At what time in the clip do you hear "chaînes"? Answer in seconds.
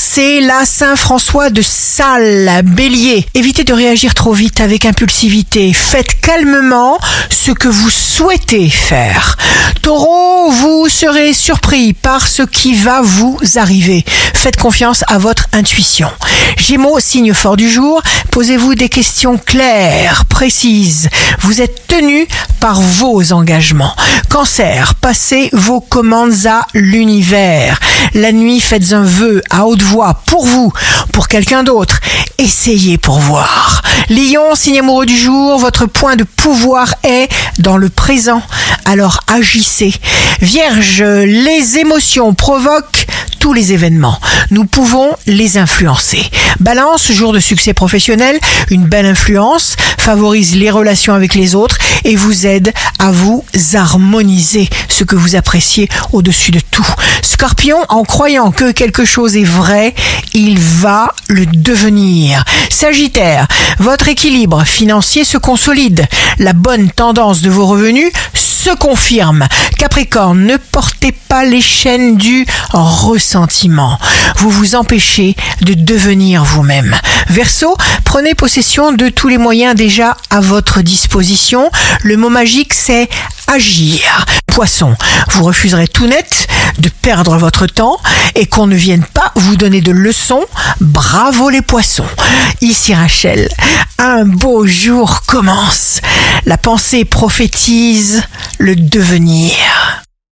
71.60-72.16